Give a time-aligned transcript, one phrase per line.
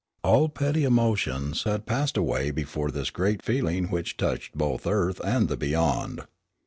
[0.23, 5.47] All petty emotions had passed away before this great feeling which touched both earth and
[5.47, 6.21] the beyond.